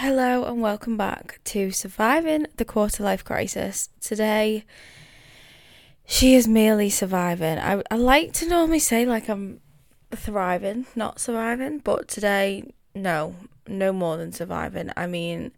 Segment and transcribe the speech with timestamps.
[0.00, 3.88] Hello and welcome back to Surviving the Quarter Life Crisis.
[4.00, 4.64] Today,
[6.06, 7.58] she is merely surviving.
[7.58, 9.60] I, I like to normally say, like, I'm
[10.14, 13.34] thriving, not surviving, but today, no,
[13.66, 14.92] no more than surviving.
[14.96, 15.50] I mean,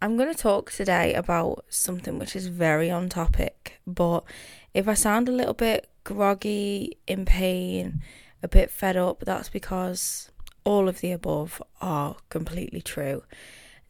[0.00, 4.24] I'm going to talk today about something which is very on topic, but
[4.72, 8.00] if I sound a little bit groggy, in pain,
[8.42, 10.30] a bit fed up, that's because
[10.64, 13.22] all of the above are completely true.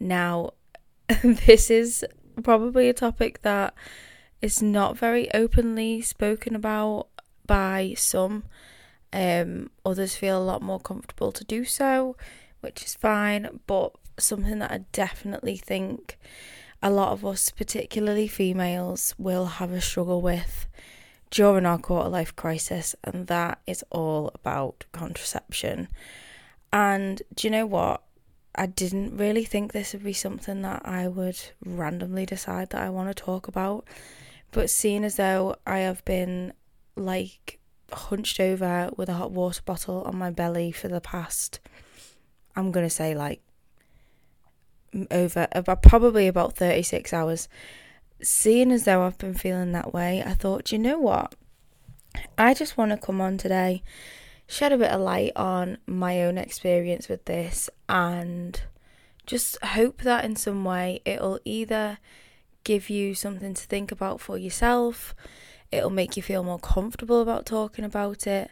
[0.00, 0.52] Now,
[1.22, 2.04] this is
[2.42, 3.74] probably a topic that
[4.40, 7.08] is not very openly spoken about
[7.46, 8.44] by some.
[9.12, 12.16] Um, others feel a lot more comfortable to do so,
[12.60, 16.18] which is fine, but something that I definitely think
[16.82, 20.68] a lot of us, particularly females, will have a struggle with
[21.30, 25.88] during our quarter life crisis, and that is all about contraception.
[26.72, 28.02] And do you know what?
[28.58, 32.90] I didn't really think this would be something that I would randomly decide that I
[32.90, 33.86] want to talk about.
[34.50, 36.52] But seeing as though I have been
[36.96, 37.60] like
[37.92, 41.60] hunched over with a hot water bottle on my belly for the past,
[42.56, 43.40] I'm going to say like
[45.10, 47.48] over about probably about 36 hours,
[48.20, 51.36] seeing as though I've been feeling that way, I thought, you know what?
[52.36, 53.84] I just want to come on today
[54.48, 58.62] shed a bit of light on my own experience with this and
[59.26, 61.98] just hope that in some way it'll either
[62.64, 65.14] give you something to think about for yourself,
[65.70, 68.50] it'll make you feel more comfortable about talking about it,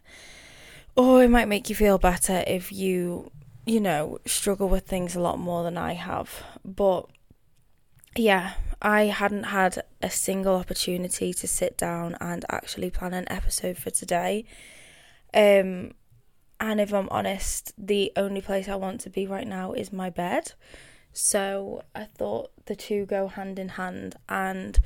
[0.95, 3.31] or it might make you feel better if you,
[3.65, 6.45] you know, struggle with things a lot more than I have.
[6.63, 7.07] But
[8.15, 13.79] yeah, I hadn't had a single opportunity to sit down and actually plan an episode
[13.79, 14.45] for today.
[15.37, 15.93] Um,
[16.59, 20.09] and if I'm honest, the only place I want to be right now is my
[20.09, 20.53] bed.
[21.13, 24.17] So I thought the two go hand in hand.
[24.29, 24.81] And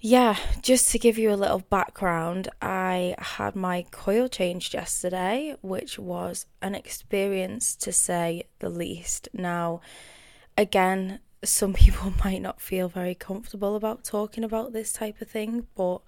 [0.00, 5.96] yeah, just to give you a little background, I had my coil changed yesterday, which
[5.96, 9.28] was an experience to say the least.
[9.32, 9.80] Now,
[10.58, 15.68] again, some people might not feel very comfortable about talking about this type of thing,
[15.76, 16.00] but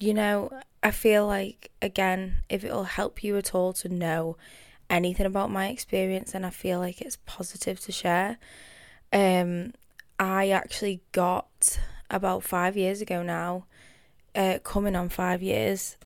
[0.00, 0.50] you know,
[0.82, 4.38] I feel like, again, if it'll help you at all to know
[4.88, 8.38] anything about my experience, then I feel like it's positive to share.
[9.12, 9.74] Um,
[10.18, 11.78] I actually got
[12.10, 13.66] about five years ago now,
[14.34, 15.98] uh, coming on five years.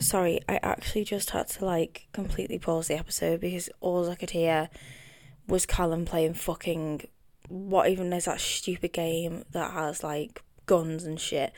[0.00, 4.30] Sorry, I actually just had to like completely pause the episode because all I could
[4.30, 4.70] hear
[5.46, 7.02] was Callum playing fucking
[7.48, 11.52] what even is that stupid game that has like guns and shit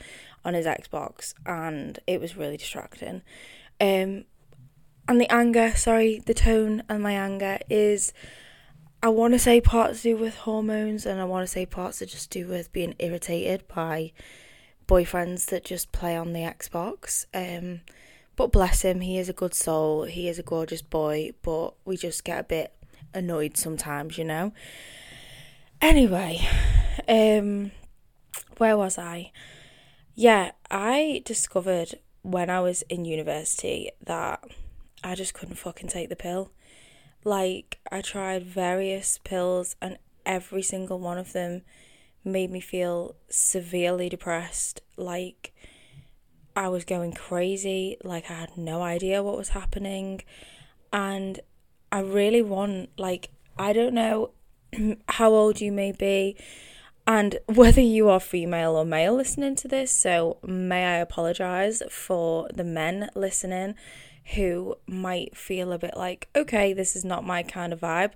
[0.45, 3.23] on his Xbox, and it was really distracting.
[3.81, 4.25] Um,
[5.07, 8.13] and the anger, sorry, the tone and my anger is,
[9.03, 12.05] I want to say parts do with hormones, and I want to say parts to
[12.05, 14.13] just do with being irritated by
[14.87, 17.25] boyfriends that just play on the Xbox.
[17.33, 17.81] Um,
[18.35, 20.03] but bless him, he is a good soul.
[20.03, 22.73] He is a gorgeous boy, but we just get a bit
[23.13, 24.53] annoyed sometimes, you know.
[25.81, 26.41] Anyway,
[27.07, 27.71] um,
[28.57, 29.31] where was I?
[30.17, 34.41] Yeah, I discovered when I was in university that
[35.03, 36.51] I just couldn't fucking take the pill.
[37.25, 41.63] Like, I tried various pills, and every single one of them
[42.23, 44.79] made me feel severely depressed.
[44.95, 45.53] Like,
[46.55, 47.97] I was going crazy.
[48.01, 50.21] Like, I had no idea what was happening.
[50.93, 51.41] And
[51.91, 54.31] I really want, like, I don't know
[55.09, 56.37] how old you may be
[57.07, 62.49] and whether you are female or male listening to this, so may I apologize for
[62.53, 63.75] the men listening
[64.33, 68.13] who might feel a bit like, okay, this is not my kind of vibe.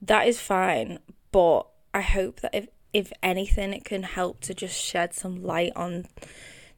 [0.00, 1.00] That is fine,
[1.32, 5.72] but I hope that if if anything it can help to just shed some light
[5.74, 6.06] on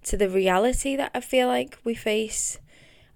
[0.02, 2.58] to the reality that I feel like we face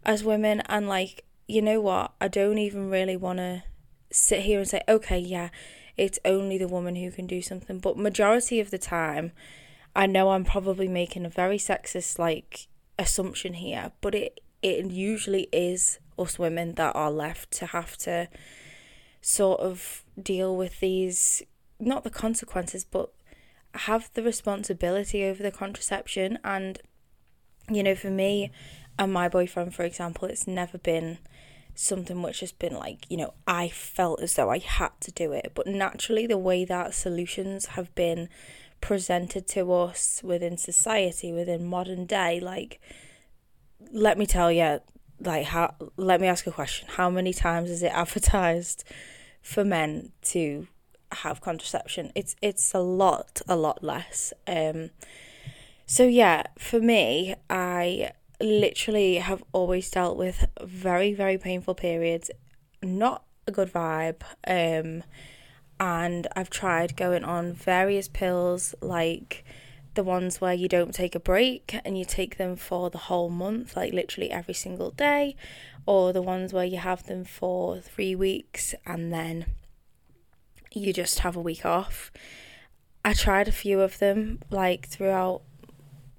[0.05, 3.63] as women and like you know what I don't even really want to
[4.13, 5.49] sit here and say okay yeah
[6.01, 7.79] it's only the woman who can do something.
[7.79, 9.33] But majority of the time,
[9.95, 12.69] I know I'm probably making a very sexist like
[12.99, 18.29] assumption here, but it it usually is us women that are left to have to
[19.21, 21.43] sort of deal with these
[21.79, 23.11] not the consequences but
[23.75, 26.81] have the responsibility over the contraception and
[27.71, 28.51] you know for me
[28.99, 31.19] and my boyfriend for example it's never been
[31.81, 35.33] something which has been like, you know, I felt as though I had to do
[35.33, 35.53] it.
[35.55, 38.29] But naturally, the way that solutions have been
[38.81, 42.81] presented to us within society, within modern day, like,
[43.93, 44.81] let me tell you,
[45.21, 46.89] like, how, let me ask a question.
[46.93, 48.85] How many times is it advertised
[49.43, 50.67] for men to
[51.13, 52.13] have contraception.
[52.15, 54.33] It's it's a lot, a lot less.
[54.47, 54.91] Um,
[55.87, 62.31] so yeah, for me, I literally have always dealt with very, very painful periods.
[62.83, 64.23] Not a good vibe.
[64.47, 65.03] Um,
[65.79, 69.45] and I've tried going on various pills like
[69.95, 73.31] the ones where you don't take a break and you take them for the whole
[73.31, 75.37] month, like literally every single day,
[75.87, 79.47] or the ones where you have them for three weeks and then
[80.73, 82.13] you just have a week off.
[83.05, 85.43] I tried a few of them like throughout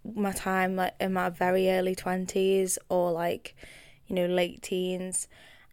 [0.04, 3.56] my time like in my very early 20s or like
[4.08, 5.28] you know late teens.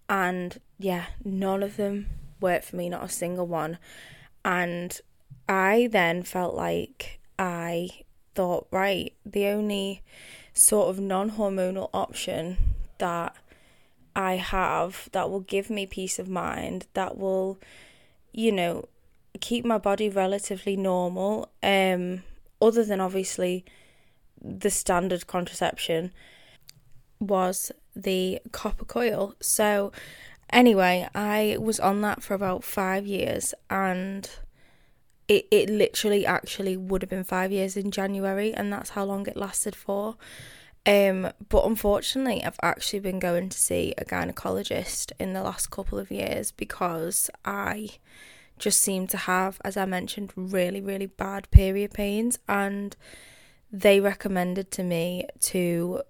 [0.09, 2.07] And yeah none of them
[2.41, 3.79] worked for me not a single one.
[4.45, 4.99] And
[5.49, 7.91] I then felt like I
[8.35, 10.03] thought right the only
[10.53, 12.57] sort of non-hormonal option
[12.99, 13.35] that
[14.15, 17.59] I have that will give me peace of mind that will
[18.33, 18.89] you know
[19.41, 22.23] keep my body relatively normal um
[22.61, 23.65] other than obviously
[24.43, 26.13] the standard contraception
[27.21, 29.35] was the copper coil.
[29.41, 29.93] So,
[30.51, 34.31] anyway, I was on that for about five years and
[35.29, 39.27] it, it literally actually would have been five years in January, and that's how long
[39.27, 40.17] it lasted for.
[40.87, 45.99] Um, but unfortunately, I've actually been going to see a gynecologist in the last couple
[45.99, 47.91] of years because I
[48.59, 52.97] just seem to have, as I mentioned, really, really bad period pains and
[53.71, 56.03] they recommended to me to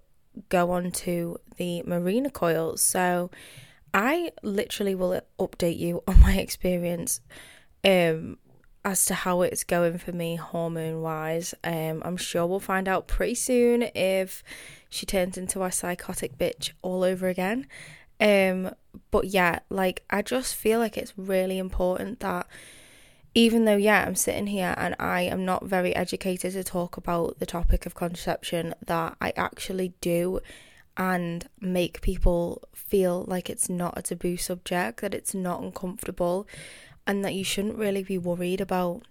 [0.47, 2.81] go on to the Mirena coils.
[2.81, 3.29] So
[3.93, 7.21] I literally will update you on my experience
[7.83, 8.37] um
[8.85, 11.53] as to how it's going for me hormone wise.
[11.63, 14.43] Um I'm sure we'll find out pretty soon if
[14.89, 17.67] she turns into a psychotic bitch all over again.
[18.19, 18.73] Um
[19.11, 22.47] but yeah, like I just feel like it's really important that
[23.35, 27.39] even though, yeah, I'm sitting here and I am not very educated to talk about
[27.39, 30.39] the topic of contraception, that I actually do
[30.97, 36.47] and make people feel like it's not a taboo subject, that it's not uncomfortable,
[37.07, 39.03] and that you shouldn't really be worried about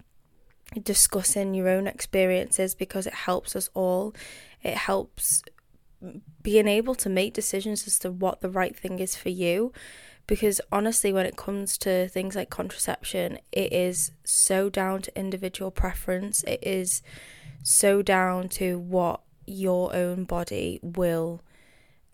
[0.83, 4.15] discussing your own experiences because it helps us all.
[4.63, 5.43] It helps
[6.43, 9.73] being able to make decisions as to what the right thing is for you
[10.29, 15.71] because honestly when it comes to things like contraception it is so down to individual
[15.71, 16.45] preference.
[16.45, 17.03] It is
[17.63, 21.43] so down to what your own body will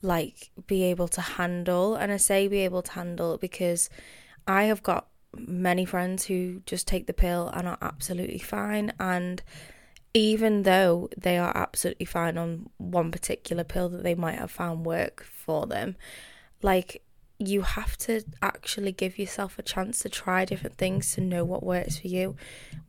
[0.00, 1.94] like be able to handle.
[1.94, 3.90] And I say be able to handle because
[4.46, 8.92] I have got many friends who just take the pill and are absolutely fine.
[8.98, 9.42] And
[10.14, 14.86] even though they are absolutely fine on one particular pill that they might have found
[14.86, 15.96] work for them
[16.62, 17.02] like
[17.38, 21.64] you have to actually give yourself a chance to try different things to know what
[21.64, 22.36] works for you.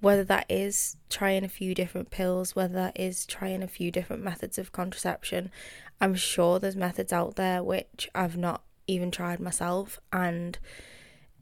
[0.02, 4.24] Whether that is trying a few different pills, whether that is trying a few different
[4.24, 5.52] methods of contraception.
[6.00, 10.60] I'm sure there's methods out there which I've not even tried myself, and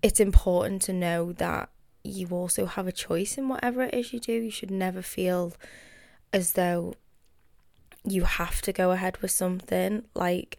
[0.01, 1.69] it's important to know that
[2.03, 4.33] you also have a choice in whatever it is you do.
[4.33, 5.53] You should never feel
[6.31, 6.93] as though
[8.05, 10.57] you have to go ahead with something like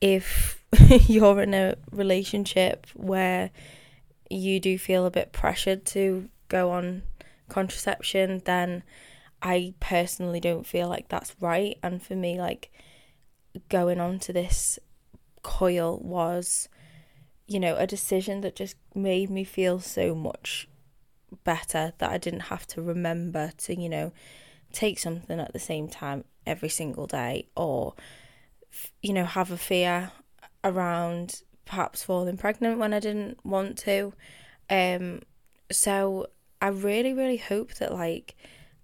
[0.00, 0.62] if
[1.08, 3.50] you're in a relationship where
[4.28, 7.02] you do feel a bit pressured to go on
[7.48, 8.82] contraception, then
[9.42, 11.78] I personally don't feel like that's right.
[11.82, 12.70] And for me, like
[13.68, 14.78] going on to this
[15.42, 16.68] coil was,
[17.46, 20.68] you know, a decision that just made me feel so much
[21.44, 24.12] better that I didn't have to remember to, you know,
[24.72, 27.94] take something at the same time every single day or
[29.02, 30.12] you know, have a fear
[30.64, 34.12] around perhaps falling pregnant when I didn't want to.
[34.68, 35.22] Um,
[35.70, 36.26] so
[36.60, 38.34] I really, really hope that like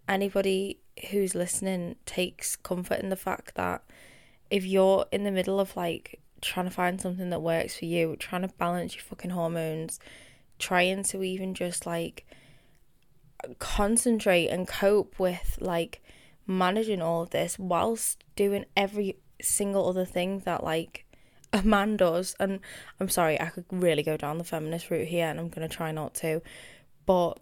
[0.09, 3.83] anybody who's listening takes comfort in the fact that
[4.51, 8.17] if you're in the middle of like trying to find something that works for you,
[8.17, 9.99] trying to balance your fucking hormones,
[10.59, 12.27] trying to even just like
[13.59, 16.03] concentrate and cope with like
[16.47, 21.05] managing all of this whilst doing every single other thing that like
[21.53, 22.35] a man does.
[22.41, 22.61] And
[23.01, 25.75] I'm sorry I could really go down the feminist route here and I'm going to
[25.75, 26.43] try not to
[27.07, 27.39] but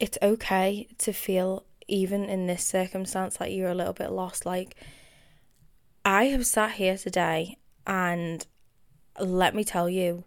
[0.00, 4.46] it's okay to feel even in this circumstance like you're a little bit lost.
[4.46, 4.76] Like
[6.04, 8.46] I have sat here today and
[9.20, 10.24] let me tell you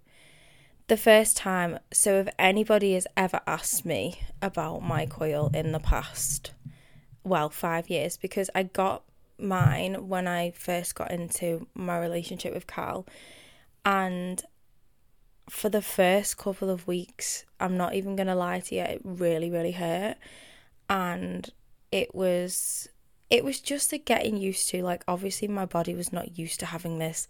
[0.87, 5.79] the first time so if anybody has ever asked me about my coil in the
[5.79, 6.51] past
[7.27, 9.03] well 5 years because I got
[9.39, 13.05] mine when I first got into my relationship with Carl,
[13.85, 14.43] and
[15.49, 19.01] for the first couple of weeks, I'm not even going to lie to you, it
[19.03, 20.17] really, really hurt.
[20.89, 21.49] And
[21.91, 22.89] it was
[23.29, 26.65] it was just a getting used to like obviously my body was not used to
[26.65, 27.27] having this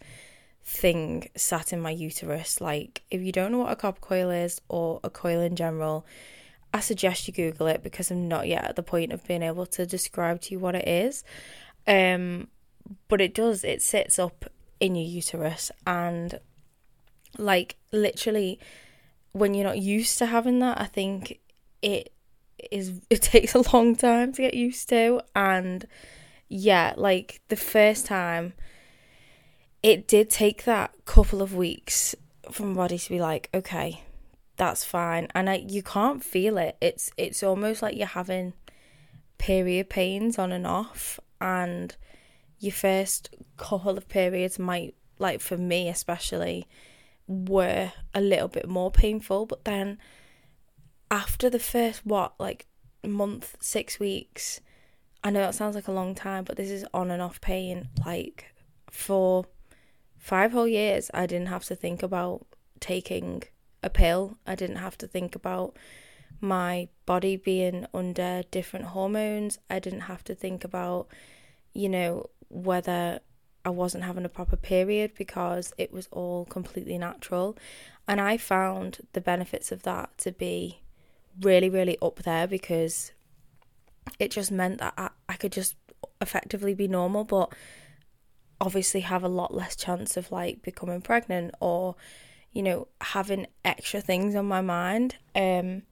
[0.64, 4.62] thing sat in my uterus like if you don't know what a copper coil is
[4.68, 6.06] or a coil in general
[6.74, 9.66] i suggest you google it because i'm not yet at the point of being able
[9.66, 11.24] to describe to you what it is.
[11.88, 12.48] Um
[13.08, 14.46] but it does it sits up
[14.80, 16.40] in your uterus and
[17.38, 18.60] like literally
[19.32, 21.40] when you're not used to having that i think
[21.82, 22.12] it
[22.72, 25.88] is it takes a long time to get used to and
[26.50, 28.54] yeah like the first time
[29.84, 32.16] it did take that couple of weeks
[32.52, 34.02] for my body to be like okay
[34.58, 35.28] that's fine.
[35.34, 36.76] And I, you can't feel it.
[36.82, 38.54] It's it's almost like you're having
[39.38, 41.20] period pains on and off.
[41.40, 41.96] And
[42.60, 46.68] your first couple of periods might like for me especially
[47.28, 49.46] were a little bit more painful.
[49.46, 50.00] But then
[51.12, 52.66] after the first what like
[53.06, 54.60] month, six weeks,
[55.24, 57.90] I know that sounds like a long time, but this is on and off pain.
[58.06, 58.54] Like
[58.90, 59.46] for
[60.18, 62.46] five whole years, I didn't have to think about
[62.80, 63.44] taking
[63.84, 64.38] a pill.
[64.46, 65.76] I didn't have to think about
[66.40, 69.60] my body being under different hormones.
[69.70, 71.08] I didn't have to think about,
[71.74, 73.20] you know, whether
[73.66, 77.58] I wasn't having a proper period because it was all completely natural.
[78.08, 80.82] And I found the benefits of that to be
[81.42, 83.12] really, really up there because
[84.20, 85.76] it just meant that I, I could just
[86.22, 87.54] effectively be normal, but
[88.60, 91.96] obviously have a lot less chance of like becoming pregnant or,
[92.58, 95.18] you know, having extra things on my mind.
[95.36, 95.84] Um,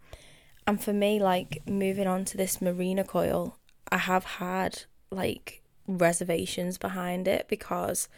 [0.65, 3.60] and for me, like moving on to this Mirena coil,
[3.91, 4.81] I have had
[5.12, 8.10] like reservations behind it because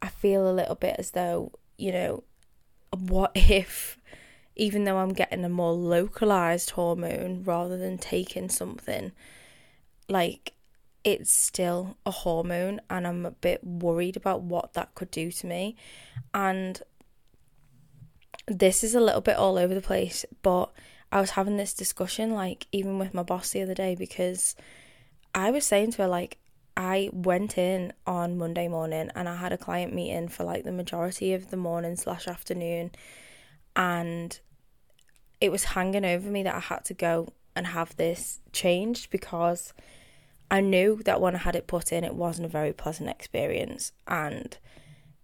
[0.00, 2.22] I feel a little bit as though, you know,
[2.96, 3.98] what if
[4.54, 9.10] even though I'm getting a more localized hormone rather than taking something,
[10.08, 10.52] like
[11.04, 15.46] it's still a hormone, and I'm a bit worried about what that could do to
[15.48, 15.74] me.
[16.32, 16.80] And
[18.46, 20.72] this is a little bit all over the place, but
[21.10, 24.54] I was having this discussion, like, even with my boss the other day, because
[25.34, 26.38] I was saying to her, like,
[26.76, 30.72] I went in on Monday morning and I had a client meeting for like the
[30.72, 32.92] majority of the morning slash afternoon
[33.76, 34.40] and
[35.38, 39.72] it was hanging over me that I had to go and have this changed because
[40.50, 43.92] I knew that when I had it put in, it wasn't a very pleasant experience.
[44.06, 44.56] And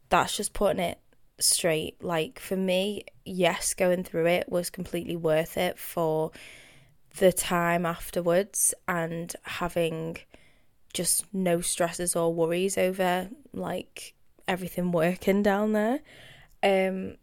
[0.08, 0.98] that's just putting it
[1.38, 2.02] straight.
[2.02, 6.30] Like for me, yes, going through it was completely worth it for
[7.18, 10.18] the time afterwards and having
[10.92, 14.14] just no stresses or worries over like
[14.46, 16.00] everything working down there.
[16.62, 17.16] Um,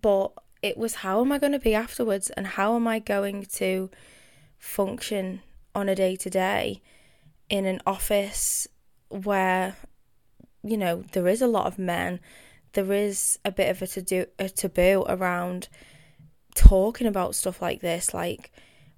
[0.00, 0.32] but
[0.62, 3.90] it was how am I going to be afterwards and how am I going to
[4.58, 5.42] function
[5.74, 6.80] on a day to day
[7.48, 8.68] in an office
[9.08, 9.76] where
[10.62, 12.20] you know there is a lot of men
[12.72, 15.68] there is a bit of a to a taboo around
[16.54, 18.52] talking about stuff like this like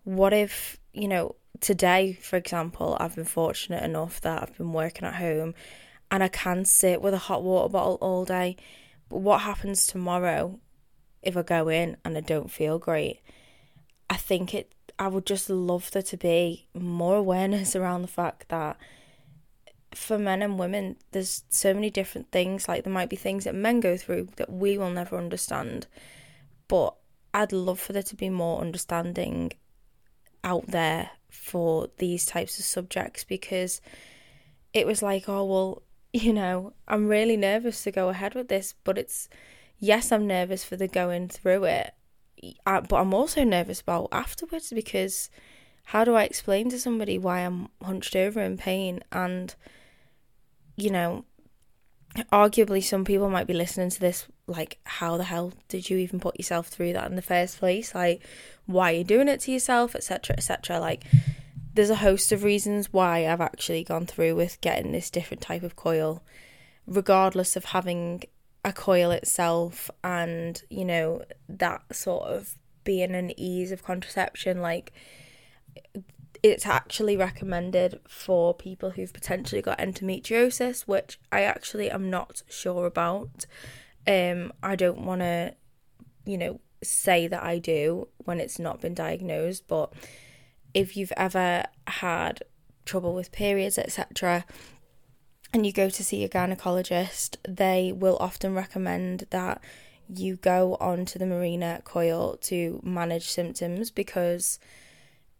[0.05, 5.07] what if you know today for example I've been fortunate enough that I've been working
[5.07, 5.55] at home
[6.11, 8.57] and I can sit with a hot water bottle all day
[9.09, 10.59] but what happens tomorrow
[11.25, 13.21] if I go in and I don't feel great.
[14.09, 18.49] I think it I would just love there to be more awareness around the fact
[18.49, 18.77] that
[19.95, 23.55] for men and women there's so many different things like there might be things that
[23.55, 25.87] men go through that we will never understand
[26.69, 26.95] but
[27.33, 29.53] I'd love for there to be more understanding
[30.43, 33.81] out there for these types of subjects because
[34.73, 35.83] it was like oh well
[36.13, 39.29] you know I'm really nervous to go ahead with this but it's
[39.79, 41.95] yes, I'm nervous for the going through it,
[42.65, 45.31] but I'm also nervous about afterwards because
[45.85, 49.01] how do I explain to somebody why I'm hunched over in pain?
[49.13, 49.55] And,
[50.77, 51.25] you know,
[52.33, 56.21] arguably some people might be listening to this like, how the hell did you even
[56.21, 57.95] put yourself through that in the first place?
[57.95, 58.23] Like,
[58.67, 60.79] why are you doing it to yourself, etc., etc.
[60.79, 61.05] Like,
[61.73, 65.63] there's a host of reasons why I've actually gone through with getting this different type
[65.63, 66.23] of coil,
[66.87, 68.23] regardless of having
[68.65, 74.93] a coil itself and you know that sort of being an ease of contraception like
[76.45, 82.87] it's actually recommended for people who've potentially got endometriosis which I actually am not sure
[82.87, 83.47] about.
[84.07, 85.55] Um I don't want to
[86.27, 89.93] you know say that I do when it's not been diagnosed but
[90.75, 92.43] if you've ever had
[92.85, 94.45] trouble with periods etc
[95.55, 99.63] and you go to see a gynecologist, they will often recommend that
[100.13, 104.59] you go onto the Mirena coil to manage symptoms because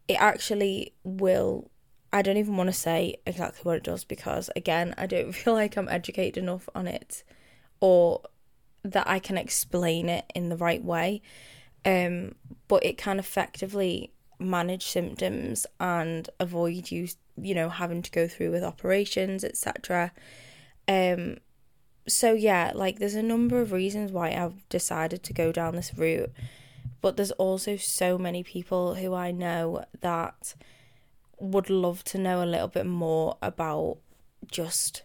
[0.09, 1.71] it actually will
[2.13, 5.53] I don't even want to say exactly what it does because again, I don't feel
[5.53, 7.25] like I'm educated enough on it
[7.81, 8.23] or
[8.85, 11.23] that I can explain it in the right way.
[11.85, 12.37] Um,
[12.69, 18.53] but it can effectively manage symptoms and avoid you, you know, having to go through
[18.53, 20.13] with operations, etc.
[20.87, 21.39] Um,
[22.07, 25.93] so yeah, like there's a number of reasons why I've decided to go down this
[25.95, 26.33] route,
[27.05, 30.55] but there's also so many people who I know that
[31.39, 33.99] would love to know a little bit more about
[34.51, 35.03] just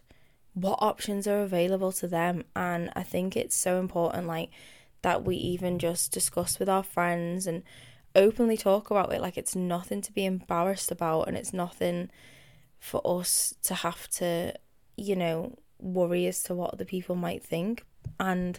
[0.54, 2.44] what options are available to them.
[2.56, 4.48] And I think it's so important like
[5.02, 7.64] that we even just discuss with our friends and
[8.16, 9.20] openly talk about it.
[9.20, 12.08] Like it's nothing to be embarrassed about and it's nothing
[12.78, 14.54] for us to have to
[14.96, 17.84] you know worry as to what other people might think.
[18.18, 18.58] And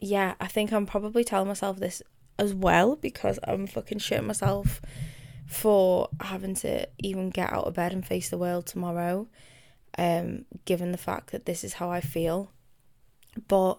[0.00, 2.02] yeah i think i'm probably telling myself this
[2.38, 4.80] as well because i'm fucking shitting myself
[5.46, 9.26] for having to even get out of bed and face the world tomorrow
[9.96, 12.50] um given the fact that this is how i feel
[13.48, 13.74] but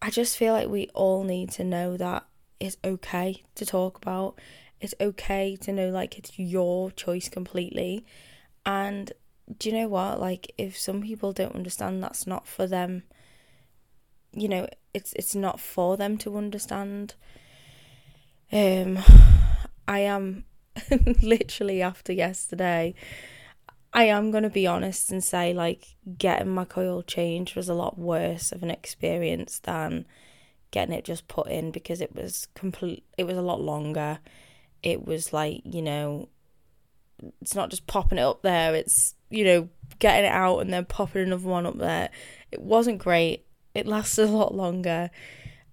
[0.00, 2.24] i just feel like we all need to know that
[2.60, 4.38] it's okay to talk about.
[4.80, 8.04] It's okay to know like it's your choice completely.
[8.64, 9.12] And
[9.58, 10.20] do you know what?
[10.20, 13.02] Like if some people don't understand that's not for them,
[14.32, 17.14] you know, it's it's not for them to understand.
[18.52, 18.98] Um
[19.86, 20.44] I am
[21.22, 22.94] literally after yesterday
[23.92, 27.74] I am going to be honest and say like getting my coil changed was a
[27.74, 30.06] lot worse of an experience than
[30.70, 34.20] getting it just put in because it was complete it was a lot longer.
[34.82, 36.28] It was like you know
[37.40, 40.86] it's not just popping it up there it's you know getting it out and then
[40.86, 42.10] popping another one up there.
[42.52, 43.44] It wasn't great.
[43.74, 45.10] It lasted a lot longer.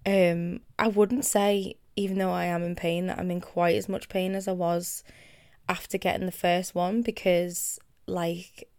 [0.05, 3.89] Um i wouldn't say even though i am in pain that i'm in quite as
[3.89, 5.03] much pain as i was
[5.67, 8.69] after getting the first one because like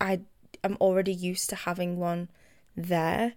[0.00, 0.18] i
[0.64, 2.30] i'm already used to having one
[2.74, 3.34] there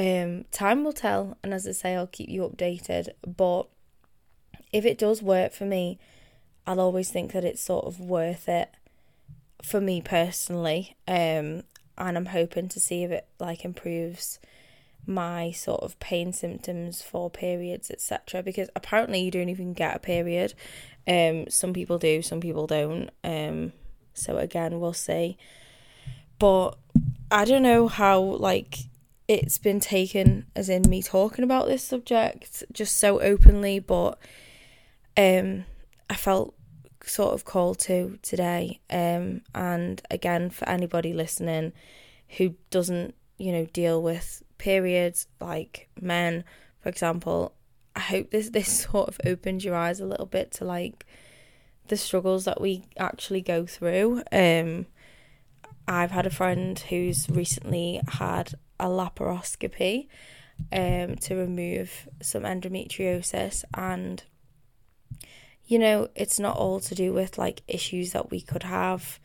[0.00, 3.10] um, time will tell, and as I say, I'll keep you updated.
[3.26, 3.68] But
[4.72, 5.98] if it does work for me,
[6.66, 8.70] I'll always think that it's sort of worth it
[9.62, 10.96] for me personally.
[11.06, 11.64] Um,
[11.98, 14.38] and I'm hoping to see if it like improves
[15.06, 18.42] my sort of pain symptoms for periods, etc.
[18.42, 20.54] Because apparently you don't even get a period.
[21.06, 23.10] Um, some people do, some people don't.
[23.24, 23.72] Um,
[24.14, 25.36] so again, we'll see.
[26.38, 26.78] But
[27.30, 28.78] I don't know how like
[29.28, 34.18] it's been taken as in me talking about this subject just so openly, but
[35.16, 35.64] um,
[36.08, 36.54] I felt
[37.04, 38.80] sort of called to today.
[38.90, 41.72] Um, and again, for anybody listening
[42.36, 46.44] who doesn't, you know, deal with periods like men,
[46.80, 47.54] for example,
[47.96, 51.06] I hope this this sort of opens your eyes a little bit to like
[51.88, 54.22] the struggles that we actually go through.
[54.30, 54.86] Um,
[55.88, 60.06] I've had a friend who's recently had a laparoscopy
[60.72, 64.22] um, to remove some endometriosis and
[65.64, 69.18] you know it's not all to do with like issues that we could have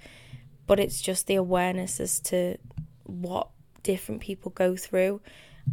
[0.65, 2.58] but it's just the awareness as to
[3.04, 3.50] what
[3.86, 5.21] different people go through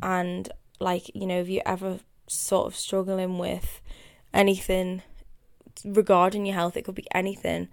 [0.02, 1.98] and like you know if you're ever
[2.28, 3.80] sort of struggling with
[4.32, 5.02] anything
[5.84, 7.68] regarding your health it could be anything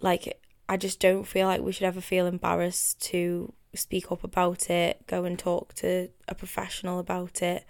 [0.00, 4.70] like I just don't feel like we should ever feel embarrassed to speak up about
[4.70, 7.64] it, go and talk to a professional about it.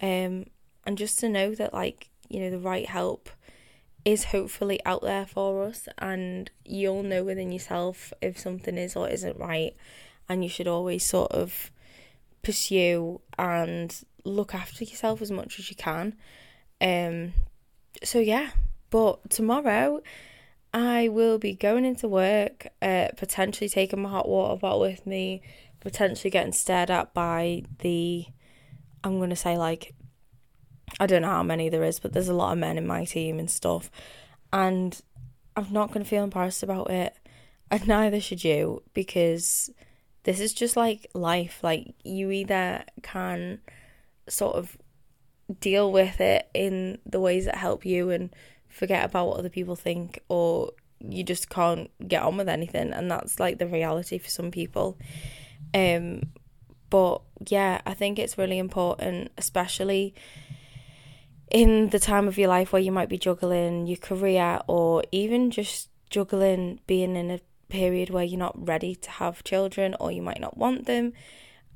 [0.00, 0.46] Um,
[0.86, 3.28] and just to know that, like, you know, the right help
[4.04, 9.08] is hopefully out there for us, and you'll know within yourself if something is or
[9.08, 9.74] isn't right,
[10.28, 11.70] and you should always sort of
[12.42, 16.14] pursue and look after yourself as much as you can.
[16.80, 17.32] Um,
[18.02, 18.50] so yeah,
[18.90, 20.00] but tomorrow
[20.72, 25.42] I will be going into work, uh, potentially taking my hot water bottle with me,
[25.80, 28.26] potentially getting stared at by the,
[29.02, 29.94] I'm going to say like,
[30.98, 33.04] I don't know how many there is, but there's a lot of men in my
[33.04, 33.90] team and stuff.
[34.52, 35.00] And
[35.56, 37.14] I'm not going to feel embarrassed about it.
[37.70, 39.70] And neither should you, because
[40.24, 41.60] this is just like life.
[41.62, 43.60] Like, you either can
[44.28, 44.76] sort of
[45.60, 48.34] deal with it in the ways that help you and
[48.68, 53.10] forget about what other people think or you just can't get on with anything and
[53.10, 54.98] that's like the reality for some people
[55.74, 56.22] um
[56.88, 60.14] but yeah i think it's really important especially
[61.50, 65.50] in the time of your life where you might be juggling your career or even
[65.50, 70.22] just juggling being in a period where you're not ready to have children or you
[70.22, 71.12] might not want them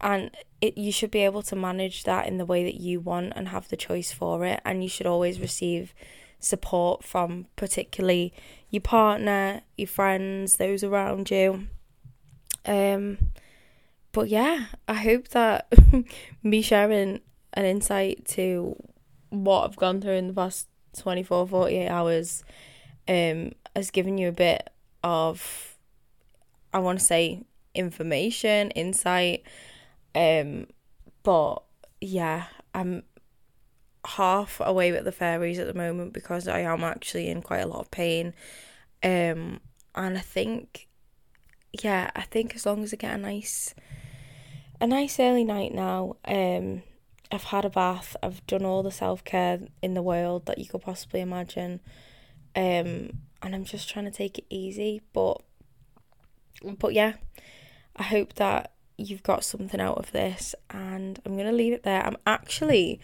[0.00, 3.32] and it you should be able to manage that in the way that you want
[3.34, 5.94] and have the choice for it and you should always receive
[6.40, 8.32] support from particularly
[8.70, 11.66] your partner, your friends, those around you.
[12.64, 13.18] Um
[14.12, 15.72] but yeah, I hope that
[16.42, 17.20] me sharing
[17.52, 18.76] an insight to
[19.30, 22.42] what I've gone through in the past 24 48 hours
[23.06, 24.70] um has given you a bit
[25.04, 25.77] of
[26.72, 29.42] I want to say information, insight
[30.14, 30.66] um
[31.22, 31.62] but
[32.00, 33.02] yeah, I'm
[34.06, 37.66] half away with the fairies at the moment because I am actually in quite a
[37.66, 38.34] lot of pain.
[39.02, 39.60] Um
[39.94, 40.88] and I think
[41.82, 43.74] yeah, I think as long as I get a nice
[44.80, 46.82] a nice early night now, um
[47.30, 50.66] I've had a bath, I've done all the self care in the world that you
[50.66, 51.80] could possibly imagine.
[52.56, 55.42] Um and I'm just trying to take it easy, but
[56.78, 57.14] but yeah,
[57.96, 62.04] I hope that you've got something out of this and I'm to leave it there.
[62.04, 63.00] I'm actually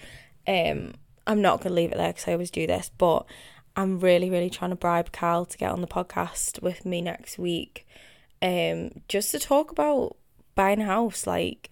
[0.47, 0.95] um
[1.27, 3.25] I'm not to leave it there because I always do this, but
[3.77, 7.39] I'm really really trying to bribe Carl to get on the podcast with me next
[7.39, 7.87] week
[8.43, 10.17] um just to talk about
[10.55, 11.71] buying a house like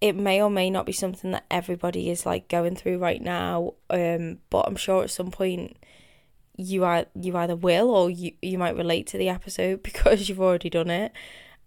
[0.00, 3.74] it may or may not be something that everybody is like going through right now
[3.90, 5.76] um but I'm sure at some point
[6.56, 10.40] you are you either will or you you might relate to the episode because you've
[10.40, 11.12] already done it.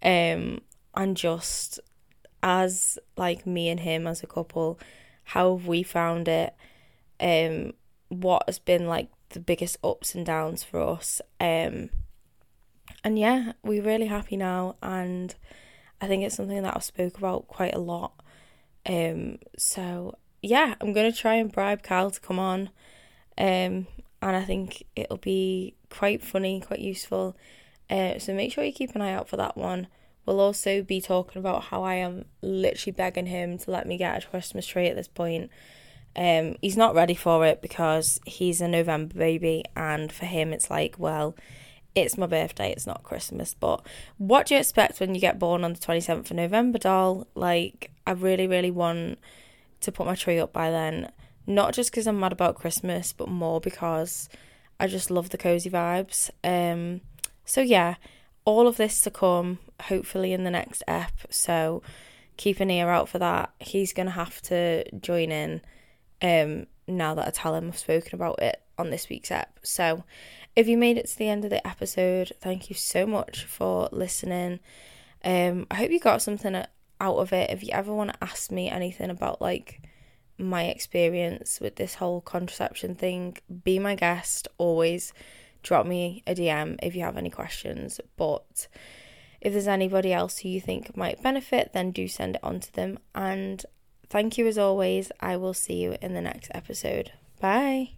[0.02, 0.60] Um
[0.94, 1.80] and just
[2.42, 4.78] as like me and him as a couple
[5.24, 6.54] how have we found it?
[7.20, 7.74] Um
[8.08, 11.20] what has been like the biggest ups and downs for us?
[11.40, 11.90] Um
[13.04, 15.36] and yeah we're really happy now and
[16.00, 18.12] i think it's something that i've spoke about quite a lot.
[18.86, 22.70] Um so yeah i'm gonna try and bribe Carl to come on.
[23.36, 23.86] Um
[24.22, 27.36] and i think it'll be quite funny quite useful
[27.90, 29.86] uh, so make sure you keep an eye out for that one
[30.28, 34.22] We'll also be talking about how I am literally begging him to let me get
[34.22, 35.50] a Christmas tree at this point.
[36.14, 40.68] Um, he's not ready for it because he's a November baby, and for him, it's
[40.68, 41.34] like, well,
[41.94, 43.54] it's my birthday, it's not Christmas.
[43.54, 43.80] But
[44.18, 47.26] what do you expect when you get born on the 27th of November, doll?
[47.34, 49.18] Like, I really, really want
[49.80, 51.10] to put my tree up by then.
[51.48, 54.28] Not just because I'm mad about Christmas, but more because
[54.78, 56.30] I just love the cozy vibes.
[56.44, 57.00] Um,
[57.44, 57.96] so, yeah,
[58.48, 61.12] all of this to come hopefully in the next ep.
[61.28, 61.82] So
[62.38, 63.52] keep an ear out for that.
[63.60, 65.60] He's gonna have to join in
[66.22, 69.58] um now that I tell him I've spoken about it on this week's ep.
[69.62, 70.02] So
[70.56, 73.90] if you made it to the end of the episode, thank you so much for
[73.92, 74.60] listening.
[75.22, 76.56] Um I hope you got something
[77.00, 77.50] out of it.
[77.50, 79.82] If you ever want to ask me anything about like
[80.38, 85.12] my experience with this whole contraception thing, be my guest always
[85.62, 88.00] drop me a DM if you have any questions.
[88.16, 88.68] But
[89.40, 92.72] if there's anybody else who you think might benefit, then do send it on to
[92.72, 92.98] them.
[93.14, 93.64] And
[94.08, 95.12] thank you as always.
[95.20, 97.12] I will see you in the next episode.
[97.40, 97.97] Bye.